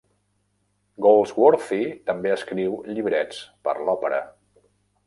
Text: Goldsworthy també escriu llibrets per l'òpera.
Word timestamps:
Goldsworthy 1.05 1.79
també 2.09 2.35
escriu 2.37 2.81
llibrets 2.97 3.45
per 3.69 3.79
l'òpera. 3.85 4.25